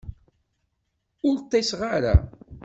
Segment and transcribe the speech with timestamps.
[1.27, 2.15] Ur ṭṭiṣeɣ ara.